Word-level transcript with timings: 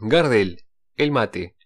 Gardel, 0.00 0.64
el 0.94 1.10
mate, 1.10 1.56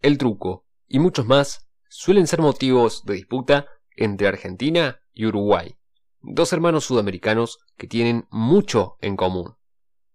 el 0.00 0.16
truco 0.16 0.64
y 0.88 0.98
muchos 0.98 1.26
más 1.26 1.68
suelen 1.90 2.26
ser 2.26 2.40
motivos 2.40 3.04
de 3.04 3.12
disputa 3.12 3.66
entre 3.96 4.28
Argentina 4.28 5.02
y 5.12 5.26
Uruguay, 5.26 5.76
dos 6.22 6.54
hermanos 6.54 6.86
sudamericanos 6.86 7.58
que 7.76 7.86
tienen 7.86 8.26
mucho 8.30 8.96
en 9.02 9.14
común. 9.14 9.58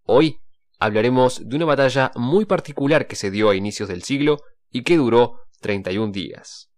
Hoy 0.05 0.41
hablaremos 0.79 1.47
de 1.47 1.55
una 1.55 1.65
batalla 1.65 2.11
muy 2.15 2.45
particular 2.45 3.05
que 3.05 3.15
se 3.15 3.29
dio 3.29 3.51
a 3.51 3.55
inicios 3.55 3.87
del 3.89 4.01
siglo 4.01 4.39
y 4.71 4.83
que 4.83 4.97
duró 4.97 5.41
31 5.61 6.11
días. 6.11 6.71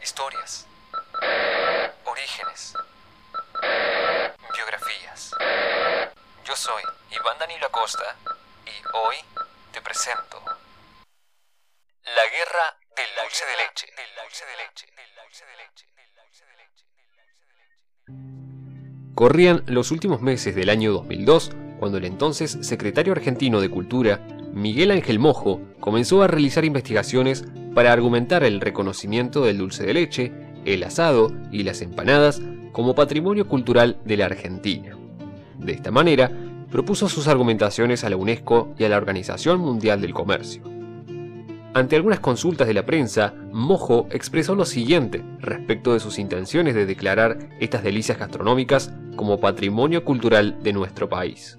Historias. 0.00 0.68
Orígenes. 2.04 2.74
Biografías. 4.54 5.32
Yo 6.44 6.54
soy 6.54 6.82
Iván 7.10 7.40
Danilo 7.40 7.66
Acosta 7.66 8.04
y 8.66 8.84
hoy 8.94 9.16
te 9.72 9.80
presento 9.80 10.42
La 12.04 12.26
guerra 12.30 12.78
del 12.96 13.06
dulce 13.22 13.44
de 13.46 13.56
leche. 13.56 13.86
Corrían 19.14 19.62
los 19.66 19.90
últimos 19.90 20.20
meses 20.20 20.54
del 20.54 20.70
año 20.70 20.92
2002 20.92 21.52
cuando 21.78 21.98
el 21.98 22.04
entonces 22.04 22.58
secretario 22.62 23.12
argentino 23.12 23.60
de 23.60 23.68
Cultura, 23.68 24.26
Miguel 24.52 24.90
Ángel 24.90 25.18
Mojo, 25.18 25.60
comenzó 25.80 26.22
a 26.22 26.28
realizar 26.28 26.64
investigaciones 26.64 27.44
para 27.74 27.92
argumentar 27.92 28.44
el 28.44 28.60
reconocimiento 28.60 29.44
del 29.44 29.58
dulce 29.58 29.84
de 29.84 29.94
leche, 29.94 30.32
el 30.64 30.82
asado 30.84 31.32
y 31.50 31.62
las 31.62 31.82
empanadas 31.82 32.40
como 32.72 32.94
patrimonio 32.94 33.48
cultural 33.48 33.98
de 34.04 34.16
la 34.16 34.26
Argentina. 34.26 34.96
De 35.58 35.72
esta 35.72 35.90
manera, 35.90 36.30
propuso 36.72 37.08
sus 37.08 37.28
argumentaciones 37.28 38.02
a 38.02 38.08
la 38.08 38.16
UNESCO 38.16 38.74
y 38.78 38.84
a 38.84 38.88
la 38.88 38.96
Organización 38.96 39.60
Mundial 39.60 40.00
del 40.00 40.14
Comercio. 40.14 40.62
Ante 41.74 41.96
algunas 41.96 42.20
consultas 42.20 42.66
de 42.66 42.74
la 42.74 42.86
prensa, 42.86 43.34
Mojo 43.52 44.08
expresó 44.10 44.54
lo 44.54 44.64
siguiente 44.64 45.22
respecto 45.38 45.92
de 45.92 46.00
sus 46.00 46.18
intenciones 46.18 46.74
de 46.74 46.86
declarar 46.86 47.36
estas 47.60 47.82
delicias 47.82 48.18
gastronómicas 48.18 48.90
como 49.16 49.38
patrimonio 49.38 50.04
cultural 50.04 50.62
de 50.62 50.72
nuestro 50.72 51.08
país. 51.08 51.58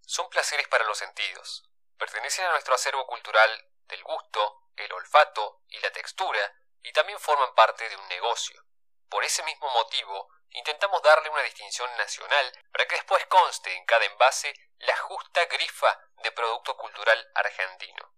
Son 0.00 0.28
placeres 0.30 0.68
para 0.68 0.84
los 0.86 0.98
sentidos. 0.98 1.62
Pertenecen 1.98 2.46
a 2.46 2.52
nuestro 2.52 2.74
acervo 2.74 3.06
cultural 3.06 3.50
del 3.88 4.02
gusto, 4.04 4.40
el 4.76 4.92
olfato 4.92 5.60
y 5.68 5.80
la 5.80 5.90
textura, 5.92 6.40
y 6.82 6.92
también 6.92 7.18
forman 7.18 7.54
parte 7.54 7.88
de 7.88 7.96
un 7.96 8.08
negocio. 8.08 8.62
Por 9.08 9.22
ese 9.24 9.42
mismo 9.44 9.68
motivo, 9.74 10.28
intentamos 10.54 11.02
darle 11.02 11.30
una 11.30 11.42
distinción 11.42 11.88
nacional 11.96 12.52
para 12.72 12.86
que 12.86 12.96
después 12.96 13.24
conste 13.26 13.74
en 13.76 13.84
cada 13.84 14.04
envase 14.04 14.52
la 14.78 14.96
justa 14.96 15.44
grifa 15.46 15.98
de 16.22 16.32
producto 16.32 16.76
cultural 16.76 17.18
argentino. 17.34 18.12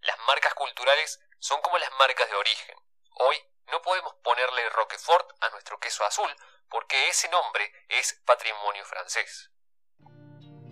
Las 0.00 0.18
marcas 0.26 0.54
culturales 0.54 1.20
son 1.38 1.60
como 1.60 1.78
las 1.78 1.90
marcas 1.98 2.28
de 2.28 2.36
origen. 2.36 2.76
Hoy 3.14 3.36
no 3.70 3.80
podemos 3.82 4.14
ponerle 4.22 4.68
Roquefort 4.70 5.30
a 5.40 5.50
nuestro 5.50 5.78
queso 5.78 6.04
azul 6.04 6.30
porque 6.68 7.08
ese 7.08 7.28
nombre 7.28 7.70
es 7.88 8.20
patrimonio 8.24 8.84
francés. 8.84 9.50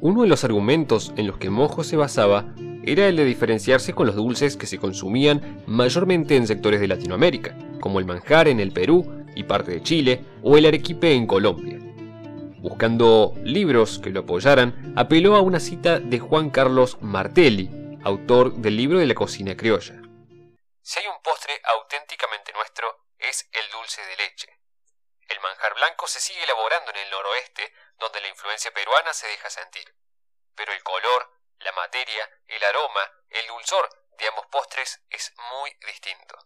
Uno 0.03 0.23
de 0.23 0.29
los 0.29 0.45
argumentos 0.45 1.13
en 1.17 1.27
los 1.27 1.37
que 1.37 1.51
Mojo 1.51 1.85
se 1.85 1.97
basaba 1.97 2.47
era 2.83 3.07
el 3.07 3.17
de 3.17 3.27
diferenciarse 3.27 3.95
con 3.95 4.07
los 4.07 4.17
dulces 4.17 4.57
que 4.57 4.67
se 4.67 4.79
consumían 4.79 5.63
mayormente 5.67 6.37
en 6.37 6.47
sectores 6.47 6.81
de 6.81 6.89
Latinoamérica, 6.89 7.55
como 7.81 7.99
el 7.99 8.07
manjar 8.07 8.49
en 8.49 8.61
el 8.61 8.73
Perú 8.73 9.20
y 9.35 9.45
parte 9.45 9.73
de 9.73 9.83
Chile 9.83 10.25
o 10.43 10.57
el 10.57 10.67
arequipe 10.67 11.13
en 11.13 11.27
Colombia. 11.27 11.79
Buscando 12.61 13.35
libros 13.43 13.99
que 13.99 14.11
lo 14.11 14.21
apoyaran, 14.21 14.93
apeló 14.97 15.37
a 15.37 15.41
una 15.41 15.61
cita 15.61 15.99
de 15.99 16.19
Juan 16.19 16.51
Carlos 16.51 16.99
Martelli, 17.01 17.71
autor 18.05 18.53
del 18.55 18.77
libro 18.77 18.99
de 18.99 19.07
la 19.07 19.15
cocina 19.15 19.57
criolla. 19.57 19.95
Si 20.83 20.99
hay 20.99 21.07
un 21.07 21.23
postre 21.23 21.61
auténticamente 21.65 22.53
nuestro, 22.53 23.07
es 23.19 23.49
el 23.53 23.71
dulce 23.71 24.01
de 24.05 24.17
leche. 24.17 24.61
El 25.29 25.41
manjar 25.41 25.75
blanco 25.75 26.07
se 26.07 26.21
sigue 26.21 26.43
elaborando 26.43 26.91
en 26.91 26.99
el 26.99 27.11
noroeste, 27.11 27.73
donde 27.99 28.21
la 28.21 28.29
influencia 28.29 28.73
peruana 28.73 29.13
se 29.15 29.29
deja 29.29 29.49
sentir. 29.49 29.95
Pero 30.55 30.73
el 30.73 30.83
color, 30.83 31.31
la 31.61 31.73
materia, 31.73 32.29
el 32.47 32.65
aroma, 32.65 33.01
el 33.31 33.47
dulzor 33.47 33.89
de 34.19 34.27
ambos 34.29 34.47
postres 34.51 35.01
es 35.09 35.33
muy 35.53 35.71
distinto. 35.87 36.37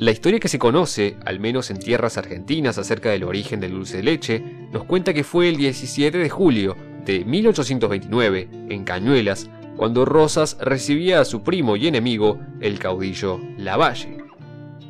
La 0.00 0.12
historia 0.12 0.40
que 0.40 0.48
se 0.48 0.58
conoce, 0.58 1.18
al 1.26 1.40
menos 1.40 1.70
en 1.70 1.78
tierras 1.78 2.16
argentinas, 2.16 2.78
acerca 2.78 3.10
del 3.10 3.22
origen 3.22 3.60
del 3.60 3.72
dulce 3.72 3.98
de 3.98 4.02
leche, 4.02 4.42
nos 4.72 4.84
cuenta 4.84 5.12
que 5.12 5.24
fue 5.24 5.50
el 5.50 5.58
17 5.58 6.16
de 6.16 6.30
julio 6.30 6.74
de 7.04 7.22
1829, 7.26 8.48
en 8.70 8.84
Cañuelas, 8.84 9.50
cuando 9.76 10.06
Rosas 10.06 10.56
recibía 10.58 11.20
a 11.20 11.26
su 11.26 11.42
primo 11.42 11.76
y 11.76 11.86
enemigo, 11.86 12.40
el 12.62 12.78
caudillo 12.78 13.42
Lavalle. 13.58 14.24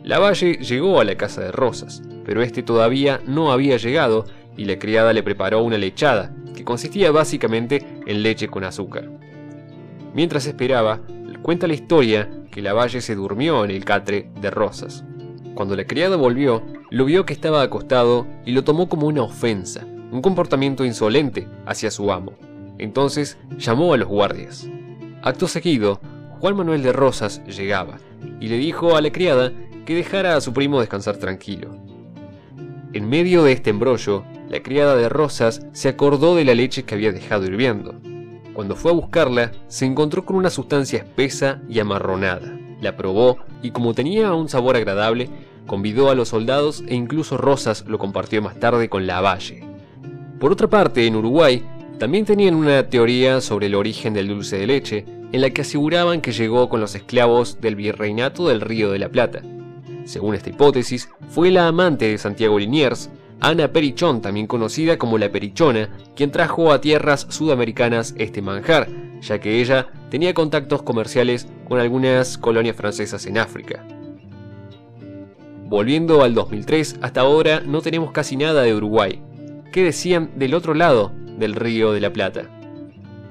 Lavalle 0.04 0.58
llegó 0.58 1.00
a 1.00 1.04
la 1.04 1.16
casa 1.16 1.40
de 1.40 1.50
Rosas, 1.50 2.04
pero 2.24 2.40
este 2.40 2.62
todavía 2.62 3.20
no 3.26 3.50
había 3.50 3.78
llegado 3.78 4.26
y 4.56 4.64
la 4.64 4.78
criada 4.78 5.12
le 5.12 5.24
preparó 5.24 5.64
una 5.64 5.76
lechada, 5.76 6.32
que 6.54 6.62
consistía 6.62 7.10
básicamente 7.10 7.84
en 8.06 8.22
leche 8.22 8.46
con 8.46 8.62
azúcar. 8.62 9.10
Mientras 10.14 10.46
esperaba, 10.46 11.00
cuenta 11.42 11.66
la 11.66 11.74
historia 11.74 12.30
que 12.50 12.62
Lavalle 12.62 13.00
se 13.00 13.14
durmió 13.14 13.64
en 13.64 13.70
el 13.70 13.84
catre 13.84 14.30
de 14.40 14.50
Rosas. 14.50 15.04
Cuando 15.54 15.76
la 15.76 15.84
criada 15.84 16.16
volvió, 16.16 16.62
lo 16.90 17.04
vio 17.04 17.26
que 17.26 17.32
estaba 17.32 17.62
acostado 17.62 18.26
y 18.44 18.52
lo 18.52 18.64
tomó 18.64 18.88
como 18.88 19.06
una 19.06 19.22
ofensa, 19.22 19.86
un 20.10 20.22
comportamiento 20.22 20.84
insolente 20.84 21.48
hacia 21.66 21.90
su 21.90 22.12
amo. 22.12 22.32
Entonces 22.78 23.38
llamó 23.58 23.92
a 23.92 23.96
los 23.96 24.08
guardias. 24.08 24.68
Acto 25.22 25.48
seguido, 25.48 26.00
Juan 26.40 26.56
Manuel 26.56 26.82
de 26.82 26.92
Rosas 26.92 27.44
llegaba 27.44 27.98
y 28.40 28.48
le 28.48 28.56
dijo 28.56 28.96
a 28.96 29.02
la 29.02 29.12
criada 29.12 29.52
que 29.84 29.94
dejara 29.94 30.36
a 30.36 30.40
su 30.40 30.52
primo 30.52 30.80
descansar 30.80 31.18
tranquilo. 31.18 31.76
En 32.92 33.08
medio 33.08 33.44
de 33.44 33.52
este 33.52 33.70
embrollo, 33.70 34.24
la 34.48 34.62
criada 34.62 34.96
de 34.96 35.08
Rosas 35.08 35.66
se 35.72 35.88
acordó 35.88 36.34
de 36.34 36.44
la 36.44 36.54
leche 36.54 36.84
que 36.84 36.94
había 36.94 37.12
dejado 37.12 37.44
hirviendo. 37.44 37.94
Cuando 38.54 38.76
fue 38.76 38.90
a 38.90 38.94
buscarla, 38.94 39.52
se 39.68 39.86
encontró 39.86 40.24
con 40.24 40.36
una 40.36 40.50
sustancia 40.50 40.98
espesa 40.98 41.60
y 41.68 41.78
amarronada. 41.78 42.58
La 42.80 42.96
probó 42.96 43.38
y 43.62 43.70
como 43.70 43.94
tenía 43.94 44.32
un 44.34 44.48
sabor 44.48 44.76
agradable, 44.76 45.28
convidó 45.66 46.10
a 46.10 46.14
los 46.14 46.28
soldados 46.28 46.82
e 46.88 46.94
incluso 46.94 47.36
Rosas 47.36 47.84
lo 47.86 47.98
compartió 47.98 48.42
más 48.42 48.58
tarde 48.58 48.88
con 48.88 49.06
Lavalle. 49.06 49.64
Por 50.40 50.52
otra 50.52 50.68
parte, 50.68 51.06
en 51.06 51.16
Uruguay, 51.16 51.62
también 51.98 52.24
tenían 52.24 52.54
una 52.54 52.88
teoría 52.88 53.40
sobre 53.40 53.66
el 53.66 53.74
origen 53.74 54.14
del 54.14 54.28
dulce 54.28 54.56
de 54.56 54.66
leche, 54.66 55.04
en 55.32 55.42
la 55.42 55.50
que 55.50 55.60
aseguraban 55.60 56.22
que 56.22 56.32
llegó 56.32 56.68
con 56.68 56.80
los 56.80 56.94
esclavos 56.94 57.60
del 57.60 57.76
virreinato 57.76 58.48
del 58.48 58.62
Río 58.62 58.90
de 58.90 58.98
la 58.98 59.10
Plata. 59.10 59.42
Según 60.04 60.34
esta 60.34 60.50
hipótesis, 60.50 61.08
fue 61.28 61.50
la 61.50 61.68
amante 61.68 62.08
de 62.08 62.18
Santiago 62.18 62.58
Liniers, 62.58 63.10
Ana 63.40 63.68
Perichón, 63.68 64.20
también 64.20 64.46
conocida 64.46 64.98
como 64.98 65.18
la 65.18 65.30
Perichona, 65.30 65.90
quien 66.14 66.30
trajo 66.30 66.72
a 66.72 66.80
tierras 66.80 67.26
sudamericanas 67.30 68.14
este 68.18 68.42
manjar, 68.42 68.88
ya 69.20 69.38
que 69.38 69.60
ella 69.60 69.88
tenía 70.10 70.34
contactos 70.34 70.82
comerciales 70.82 71.46
con 71.68 71.80
algunas 71.80 72.38
colonias 72.38 72.76
francesas 72.76 73.26
en 73.26 73.38
África. 73.38 73.84
Volviendo 75.66 76.22
al 76.22 76.34
2003, 76.34 76.98
hasta 77.00 77.20
ahora 77.20 77.60
no 77.60 77.80
tenemos 77.80 78.10
casi 78.12 78.36
nada 78.36 78.62
de 78.62 78.74
Uruguay. 78.74 79.22
¿Qué 79.72 79.84
decían 79.84 80.32
del 80.36 80.54
otro 80.54 80.74
lado 80.74 81.12
del 81.40 81.56
Río 81.56 81.92
de 81.92 82.00
la 82.00 82.12
Plata. 82.12 82.42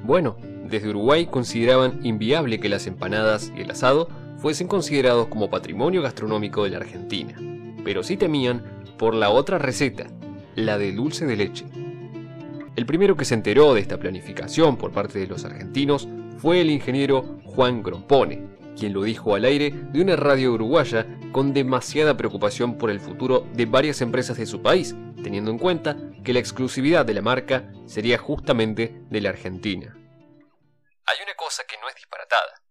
Bueno, 0.04 0.36
desde 0.66 0.90
Uruguay 0.90 1.28
consideraban 1.28 2.06
inviable 2.06 2.60
que 2.60 2.68
las 2.68 2.88
empanadas 2.88 3.54
y 3.56 3.62
el 3.62 3.72
asado 3.72 4.10
fuesen 4.38 4.68
considerados 4.68 5.28
como 5.28 5.50
patrimonio 5.50 6.02
gastronómico 6.02 6.64
de 6.64 6.72
la 6.72 6.78
Argentina, 6.78 7.36
pero 7.90 8.04
sí 8.04 8.18
temían 8.18 8.86
por 9.00 9.16
la 9.16 9.32
otra 9.32 9.58
receta, 9.58 10.06
la 10.54 10.78
de 10.78 10.92
dulce 10.92 11.26
de 11.26 11.36
leche. 11.36 11.66
El 12.76 12.86
primero 12.86 13.18
que 13.18 13.26
se 13.26 13.34
enteró 13.34 13.74
de 13.74 13.82
esta 13.82 13.98
planificación 13.98 14.78
por 14.78 14.92
parte 14.92 15.18
de 15.18 15.26
los 15.26 15.44
argentinos 15.44 16.08
fue 16.38 16.62
el 16.62 16.70
ingeniero 16.70 17.40
Juan 17.46 17.82
Grompone, 17.82 18.48
quien 18.78 18.94
lo 18.94 19.02
dijo 19.02 19.34
al 19.34 19.44
aire 19.44 19.72
de 19.72 20.04
una 20.04 20.16
radio 20.16 20.54
uruguaya 20.54 21.08
con 21.32 21.52
demasiada 21.52 22.16
preocupación 22.16 22.78
por 22.78 22.92
el 22.92 23.00
futuro 23.00 23.48
de 23.54 23.66
varias 23.66 24.02
empresas 24.02 24.38
de 24.38 24.46
su 24.46 24.62
país, 24.62 24.94
teniendo 25.24 25.50
en 25.50 25.58
cuenta 25.58 25.98
que 26.24 26.34
la 26.34 26.40
exclusividad 26.40 27.08
de 27.08 27.16
la 27.16 27.24
marca 27.24 27.74
sería 27.88 28.20
justamente 28.20 29.02
de 29.10 29.20
la 29.20 29.30
Argentina. 29.30 29.98
Hay 31.08 31.18
una 31.24 31.34
cosa 31.34 31.64
que 31.64 31.80
no 31.80 31.90
es 31.90 31.96
disparatada. 31.96 32.62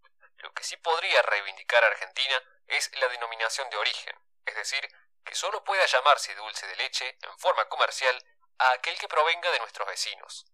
Lo 0.45 0.53
que 0.53 0.63
sí 0.63 0.77
podría 0.77 1.23
reivindicar 1.23 1.83
a 1.83 1.89
Argentina 1.89 2.37
es 2.69 2.89
la 3.01 3.09
denominación 3.09 3.69
de 3.69 3.79
origen, 3.79 4.15
es 4.47 4.55
decir, 4.55 4.89
que 5.29 5.35
solo 5.35 5.63
pueda 5.63 5.85
llamarse 5.85 6.35
dulce 6.35 6.67
de 6.67 6.77
leche 6.77 7.19
en 7.23 7.39
forma 7.39 7.69
comercial 7.69 8.17
a 8.59 8.73
aquel 8.73 8.99
que 8.99 9.09
provenga 9.09 9.53
de 9.53 9.59
nuestros 9.61 9.87
vecinos. 9.87 10.47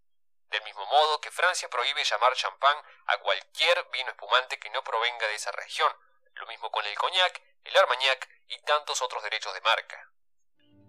Del 0.51 0.65
mismo 0.65 0.85
modo 0.87 1.21
que 1.21 1.31
Francia 1.31 1.69
prohíbe 1.71 2.03
llamar 2.03 2.35
champán 2.35 2.77
a 3.07 3.19
cualquier 3.19 3.87
vino 3.93 4.11
espumante 4.11 4.59
que 4.59 4.71
no 4.71 4.83
provenga 4.83 5.29
de 5.29 5.37
esa 5.37 5.53
región, 5.53 5.93
lo 6.35 6.47
mismo 6.47 6.71
con 6.73 6.85
el 6.85 6.95
coñac, 6.99 7.41
el 7.65 7.77
armagnac 7.77 8.29
y 8.49 8.59
tantos 8.63 9.01
otros 9.01 9.23
derechos 9.23 9.55
de 9.55 9.61
marca. 9.61 10.11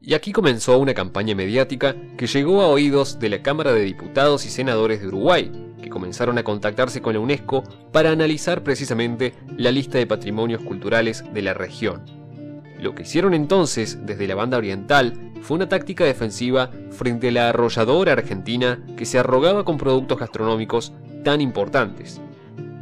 Y 0.02 0.16
aquí 0.16 0.34
comenzó 0.34 0.78
una 0.80 0.96
campaña 0.96 1.36
mediática 1.36 1.96
que 2.18 2.28
llegó 2.28 2.62
a 2.62 2.68
oídos 2.68 3.20
de 3.20 3.30
la 3.30 3.44
Cámara 3.44 3.72
de 3.72 3.82
Diputados 3.82 4.46
y 4.46 4.50
Senadores 4.50 5.00
de 5.00 5.08
Uruguay, 5.08 5.52
que 5.82 5.90
comenzaron 5.90 6.38
a 6.40 6.44
contactarse 6.44 7.04
con 7.04 7.14
la 7.14 7.20
UNESCO 7.20 7.64
para 7.92 8.10
analizar 8.10 8.64
precisamente 8.64 9.36
la 9.58 9.72
lista 9.72 10.00
de 10.00 10.08
patrimonios 10.08 10.64
culturales 10.64 11.24
de 11.34 11.42
la 11.44 11.54
región. 11.54 12.15
Lo 12.86 12.94
que 12.94 13.02
hicieron 13.02 13.34
entonces 13.34 14.06
desde 14.06 14.28
la 14.28 14.36
banda 14.36 14.60
oriental 14.60 15.16
fue 15.42 15.56
una 15.56 15.68
táctica 15.68 16.06
defensiva 16.06 16.70
frente 16.92 17.30
a 17.30 17.32
la 17.32 17.50
arrolladora 17.50 18.12
argentina 18.12 18.80
que 18.96 19.06
se 19.06 19.18
arrogaba 19.18 19.66
con 19.66 19.80
productos 19.80 20.20
gastronómicos 20.20 20.94
tan 21.24 21.42
importantes. 21.42 22.22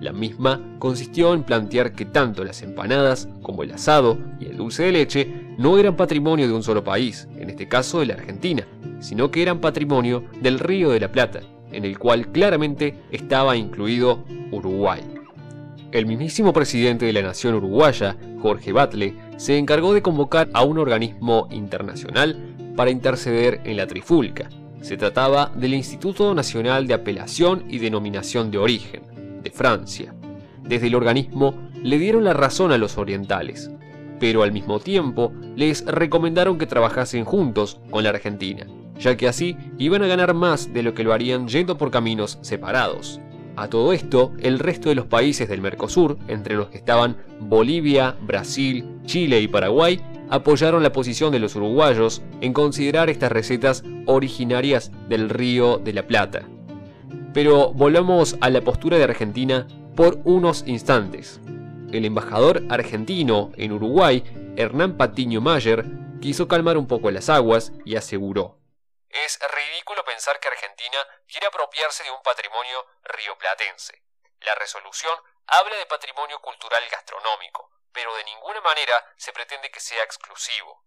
La 0.02 0.12
misma 0.12 0.60
consistió 0.78 1.34
en 1.34 1.44
plantear 1.44 1.94
que 1.94 2.04
tanto 2.04 2.44
las 2.44 2.64
empanadas 2.64 3.30
como 3.42 3.64
el 3.64 3.72
asado 3.72 4.18
y 4.42 4.48
el 4.48 4.58
dulce 4.58 4.84
de 4.84 4.92
leche 4.92 5.34
no 5.58 5.78
eran 5.78 5.96
patrimonio 5.96 6.50
de 6.50 6.54
un 6.54 6.64
solo 6.64 6.84
país, 6.84 7.30
en 7.38 7.50
este 7.50 7.70
caso 7.70 8.02
de 8.02 8.08
la 8.08 8.16
Argentina, 8.16 8.68
sino 9.00 9.32
que 9.32 9.42
eran 9.42 9.62
patrimonio 9.62 10.26
del 10.42 10.60
Río 10.60 10.90
de 10.90 11.00
la 11.00 11.14
Plata, 11.14 11.40
en 11.72 11.86
el 11.86 11.98
cual 11.98 12.28
claramente 12.28 12.94
estaba 13.10 13.56
incluido 13.56 14.26
Uruguay. 14.52 15.13
El 15.94 16.08
mismísimo 16.08 16.54
presidente 16.54 17.06
de 17.06 17.14
la 17.14 17.22
nación 17.22 17.54
uruguaya, 17.54 18.18
Jorge 18.42 18.72
Batle, 18.72 19.14
se 19.38 19.60
encargó 19.60 19.94
de 19.94 20.02
convocar 20.02 20.50
a 20.52 20.64
un 20.64 20.80
organismo 20.80 21.48
internacional 21.52 22.36
para 22.76 22.90
interceder 22.90 23.62
en 23.64 23.78
la 23.78 23.86
trifulca. 23.86 24.50
Se 24.82 24.98
trataba 24.98 25.52
del 25.56 25.76
Instituto 25.76 26.34
Nacional 26.34 26.88
de 26.88 26.96
Apelación 26.96 27.66
y 27.70 27.78
Denominación 27.78 28.50
de 28.50 28.58
Origen, 28.58 29.04
de 29.44 29.52
Francia. 29.52 30.16
Desde 30.64 30.88
el 30.88 30.96
organismo 30.96 31.54
le 31.84 32.00
dieron 32.00 32.24
la 32.24 32.34
razón 32.34 32.72
a 32.72 32.80
los 32.80 32.98
orientales, 32.98 33.70
pero 34.20 34.42
al 34.42 34.52
mismo 34.52 34.80
tiempo 34.80 35.32
les 35.56 35.86
recomendaron 35.86 36.58
que 36.58 36.66
trabajasen 36.66 37.24
juntos 37.24 37.80
con 37.92 38.04
la 38.04 38.10
Argentina, 38.10 38.66
ya 38.98 39.16
que 39.16 39.28
así 39.28 39.58
iban 39.78 40.02
a 40.02 40.08
ganar 40.08 40.34
más 40.34 40.74
de 40.74 40.82
lo 40.82 40.96
que 40.96 41.04
lo 41.04 41.14
harían 41.14 41.48
yendo 41.48 41.78
por 41.78 41.92
caminos 41.92 42.40
separados. 42.42 43.22
A 43.56 43.68
todo 43.68 43.94
esto, 43.94 44.34
el 44.40 44.58
resto 44.58 44.90
de 44.90 44.96
los 44.96 45.06
países 45.06 45.48
del 45.48 45.62
Mercosur, 45.62 46.18
entre 46.28 46.56
los 46.56 46.70
que 46.70 46.78
estaban 46.78 47.18
Bolivia, 47.40 48.16
Brasil, 48.22 48.84
Chile 49.06 49.42
y 49.42 49.48
Paraguay, 49.48 50.02
apoyaron 50.30 50.82
la 50.82 50.92
posición 50.92 51.32
de 51.32 51.40
los 51.40 51.56
uruguayos 51.56 52.24
en 52.42 52.54
considerar 52.54 53.12
estas 53.12 53.32
recetas 53.32 53.84
originarias 54.08 54.92
del 55.08 55.30
Río 55.30 55.78
de 55.78 55.94
la 55.94 56.08
Plata. 56.08 56.48
Pero 57.34 57.72
volvamos 57.74 58.38
a 58.42 58.50
la 58.50 58.62
postura 58.62 58.98
de 58.98 59.04
Argentina 59.04 59.68
por 59.96 60.20
unos 60.24 60.64
instantes. 60.66 61.40
El 61.92 62.06
embajador 62.06 62.64
argentino 62.70 63.52
en 63.58 63.72
Uruguay, 63.72 64.24
Hernán 64.56 64.98
Patiño 64.98 65.42
Mayer, 65.42 65.86
quiso 66.22 66.48
calmar 66.48 66.78
un 66.78 66.88
poco 66.88 67.12
las 67.12 67.30
aguas 67.30 67.72
y 67.86 67.96
aseguró 67.96 68.64
es 69.26 69.40
ridículo 69.40 69.93
pensar 70.14 70.40
que 70.40 70.48
Argentina 70.48 71.00
quiere 71.28 71.48
apropiarse 71.48 72.04
de 72.04 72.12
un 72.12 72.22
patrimonio 72.22 72.86
rioplatense. 73.04 74.04
La 74.42 74.54
resolución 74.54 75.18
habla 75.48 75.76
de 75.78 75.88
patrimonio 75.88 76.40
cultural 76.40 76.84
gastronómico, 76.92 77.72
pero 77.92 78.16
de 78.16 78.24
ninguna 78.26 78.62
manera 78.62 78.94
se 79.18 79.34
pretende 79.34 79.72
que 79.72 79.80
sea 79.80 80.04
exclusivo. 80.04 80.84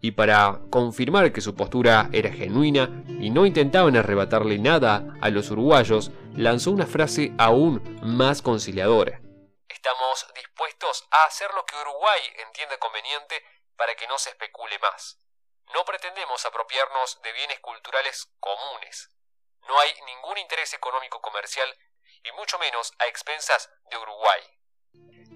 Y 0.00 0.12
para 0.12 0.60
confirmar 0.70 1.30
que 1.30 1.42
su 1.42 1.54
postura 1.54 2.08
era 2.10 2.30
genuina 2.30 2.88
y 3.20 3.28
no 3.28 3.44
intentaban 3.44 3.96
arrebatarle 3.96 4.58
nada 4.58 5.02
a 5.20 5.28
los 5.28 5.50
uruguayos, 5.50 6.10
lanzó 6.34 6.70
una 6.70 6.86
frase 6.86 7.32
aún 7.38 8.00
más 8.02 8.40
conciliadora. 8.40 9.20
Estamos 9.68 10.26
dispuestos 10.34 11.06
a 11.10 11.24
hacer 11.24 11.52
lo 11.52 11.66
que 11.66 11.76
Uruguay 11.76 12.20
entiende 12.46 12.78
conveniente 12.78 13.44
para 13.76 13.94
que 13.94 14.06
no 14.06 14.16
se 14.16 14.30
especule 14.30 14.78
más. 14.78 15.20
No 15.74 15.84
pretendemos 15.84 16.44
apropiarnos 16.46 17.20
de 17.22 17.32
bienes 17.32 17.60
culturales 17.60 18.28
comunes. 18.40 19.10
No 19.68 19.78
hay 19.80 19.90
ningún 20.06 20.38
interés 20.38 20.72
económico 20.72 21.20
comercial 21.20 21.68
y 22.24 22.32
mucho 22.38 22.58
menos 22.58 22.92
a 22.98 23.06
expensas 23.06 23.68
de 23.90 23.96
Uruguay. 23.98 24.40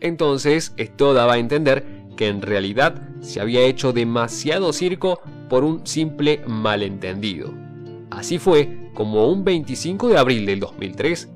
Entonces, 0.00 0.72
esto 0.78 1.14
daba 1.14 1.34
a 1.34 1.38
entender 1.38 1.84
que 2.16 2.28
en 2.28 2.42
realidad 2.42 2.94
se 3.20 3.40
había 3.40 3.60
hecho 3.60 3.92
demasiado 3.92 4.72
circo 4.72 5.20
por 5.48 5.64
un 5.64 5.86
simple 5.86 6.38
malentendido. 6.46 7.50
Así 8.10 8.38
fue 8.38 8.90
como 8.94 9.28
un 9.28 9.44
25 9.44 10.08
de 10.08 10.18
abril 10.18 10.46
del 10.46 10.60
2003, 10.60 11.28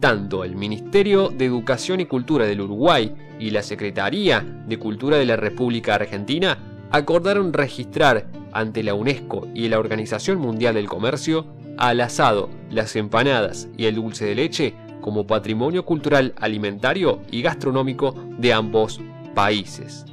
tanto 0.00 0.44
el 0.44 0.54
Ministerio 0.54 1.28
de 1.28 1.44
Educación 1.44 2.00
y 2.00 2.06
Cultura 2.06 2.46
del 2.46 2.60
Uruguay 2.60 3.36
y 3.38 3.50
la 3.50 3.62
Secretaría 3.62 4.40
de 4.40 4.78
Cultura 4.78 5.16
de 5.16 5.26
la 5.26 5.36
República 5.36 5.94
Argentina 5.96 6.73
acordaron 6.94 7.52
registrar 7.52 8.28
ante 8.52 8.84
la 8.84 8.94
UNESCO 8.94 9.48
y 9.52 9.68
la 9.68 9.80
Organización 9.80 10.38
Mundial 10.38 10.76
del 10.76 10.86
Comercio 10.86 11.44
al 11.76 12.00
asado, 12.00 12.50
las 12.70 12.94
empanadas 12.94 13.66
y 13.76 13.86
el 13.86 13.96
dulce 13.96 14.26
de 14.26 14.36
leche 14.36 14.74
como 15.00 15.26
patrimonio 15.26 15.84
cultural 15.84 16.34
alimentario 16.36 17.20
y 17.32 17.42
gastronómico 17.42 18.14
de 18.38 18.52
ambos 18.52 19.00
países. 19.34 20.04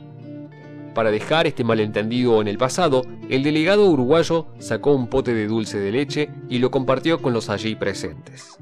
Para 0.95 1.11
dejar 1.11 1.45
este 1.45 1.63
malentendido 1.63 2.41
en 2.41 2.47
el 2.47 2.57
pasado, 2.57 3.03
el 3.29 3.43
delegado 3.43 3.85
uruguayo 3.85 4.47
sacó 4.57 4.95
un 4.95 5.07
pote 5.07 5.35
de 5.35 5.45
dulce 5.45 5.77
de 5.77 5.91
leche 5.91 6.29
y 6.49 6.57
lo 6.57 6.71
compartió 6.71 7.21
con 7.21 7.31
los 7.31 7.51
allí 7.51 7.75
presentes. 7.75 8.57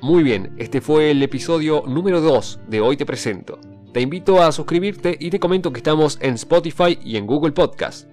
Muy 0.00 0.22
bien, 0.22 0.54
este 0.56 0.80
fue 0.80 1.10
el 1.10 1.20
episodio 1.20 1.82
número 1.84 2.20
2 2.20 2.60
de 2.68 2.80
Hoy 2.80 2.96
Te 2.96 3.06
Presento. 3.06 3.58
Te 3.92 4.00
invito 4.00 4.42
a 4.42 4.50
suscribirte 4.52 5.16
y 5.20 5.28
te 5.28 5.38
comento 5.38 5.70
que 5.70 5.80
estamos 5.80 6.18
en 6.22 6.34
Spotify 6.34 6.98
y 7.04 7.18
en 7.18 7.26
Google 7.26 7.52
Podcast. 7.52 8.08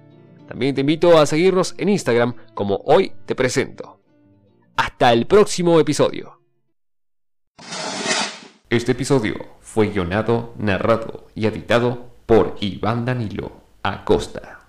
También 0.46 0.74
te 0.74 0.82
invito 0.82 1.18
a 1.18 1.24
seguirnos 1.24 1.74
en 1.78 1.88
Instagram 1.88 2.34
como 2.52 2.82
hoy 2.84 3.12
te 3.24 3.34
presento. 3.34 3.98
Hasta 4.76 5.12
el 5.12 5.26
próximo 5.26 5.80
episodio. 5.80 6.38
Este 8.68 8.92
episodio 8.92 9.34
fue 9.60 9.88
guionado, 9.88 10.52
narrado 10.58 11.28
y 11.34 11.46
editado 11.46 12.10
por 12.26 12.56
Iván 12.60 13.06
Danilo 13.06 13.50
Acosta. 13.82 14.59